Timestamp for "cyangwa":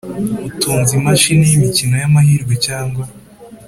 2.65-3.03